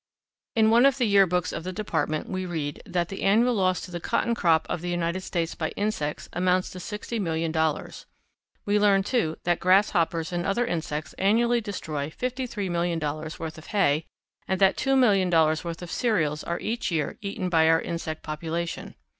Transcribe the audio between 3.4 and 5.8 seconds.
loss to the cotton crop of the United States by